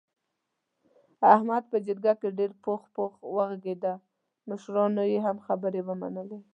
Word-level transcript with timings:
احمد 1.35 1.63
په 1.71 1.77
جرګه 1.85 2.13
کې 2.21 2.29
ډېر 2.37 2.51
پوخ 2.63 2.81
پوخ 2.95 3.13
و 3.33 3.37
غږېدا 3.49 3.93
مشرانو 4.49 5.03
یې 5.11 5.19
هم 5.25 5.37
خبرې 5.45 5.81
ومنلې. 5.85 6.39